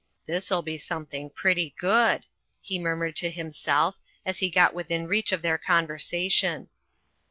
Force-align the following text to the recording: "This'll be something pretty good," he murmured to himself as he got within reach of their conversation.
"This'll 0.25 0.63
be 0.63 0.79
something 0.79 1.29
pretty 1.29 1.75
good," 1.77 2.25
he 2.59 2.79
murmured 2.79 3.15
to 3.17 3.29
himself 3.29 3.97
as 4.25 4.39
he 4.39 4.49
got 4.49 4.73
within 4.73 5.05
reach 5.05 5.31
of 5.31 5.43
their 5.43 5.59
conversation. 5.59 6.69